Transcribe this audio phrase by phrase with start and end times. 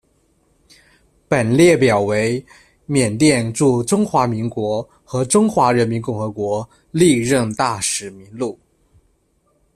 [1.27, 2.43] 本列表为
[2.87, 8.59] 缅甸驻中华民国和中华人民共和国历任大使名录。